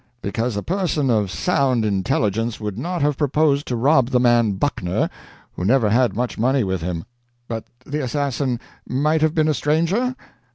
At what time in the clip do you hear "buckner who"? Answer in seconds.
4.53-5.63